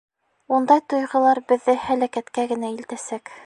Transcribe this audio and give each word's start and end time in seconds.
Ундай 0.59 0.81
тойғолар 0.93 1.43
беҙҙе 1.53 1.77
һәләкәткә 1.85 2.51
генә 2.55 2.77
илтәсәк. 2.79 3.37